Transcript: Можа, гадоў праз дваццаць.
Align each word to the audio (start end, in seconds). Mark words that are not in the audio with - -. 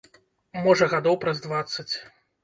Можа, 0.67 0.87
гадоў 0.93 1.17
праз 1.25 1.41
дваццаць. 1.43 1.91